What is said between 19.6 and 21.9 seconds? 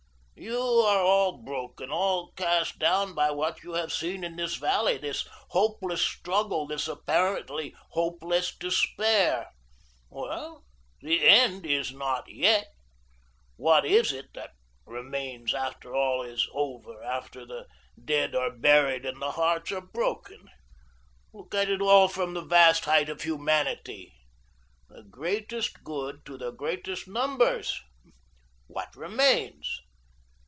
are broken? Look at it